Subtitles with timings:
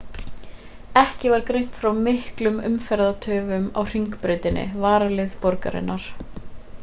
[1.01, 6.09] ekki var greint frá miklum umferðartöfum á hringbrautinni varaleið borgarinnar